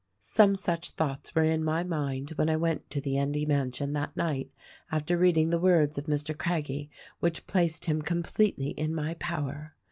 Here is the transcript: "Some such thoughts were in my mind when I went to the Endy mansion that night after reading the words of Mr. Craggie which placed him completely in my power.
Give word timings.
"Some 0.17 0.55
such 0.55 0.89
thoughts 0.93 1.35
were 1.35 1.43
in 1.43 1.63
my 1.63 1.83
mind 1.83 2.31
when 2.31 2.49
I 2.49 2.55
went 2.55 2.89
to 2.89 2.99
the 2.99 3.19
Endy 3.19 3.45
mansion 3.45 3.93
that 3.93 4.17
night 4.17 4.49
after 4.91 5.15
reading 5.15 5.51
the 5.51 5.59
words 5.59 5.99
of 5.99 6.05
Mr. 6.05 6.35
Craggie 6.35 6.89
which 7.19 7.45
placed 7.45 7.85
him 7.85 8.01
completely 8.01 8.69
in 8.71 8.95
my 8.95 9.13
power. 9.19 9.75